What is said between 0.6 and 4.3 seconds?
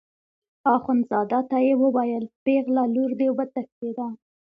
اخندزاده ته یې وویل پېغله لور دې وتښتېده.